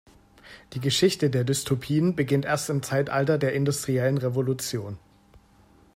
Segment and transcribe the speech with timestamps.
[0.73, 4.97] Die Geschichte der Dystopien beginnt erst im Zeitalter der industriellen Revolution.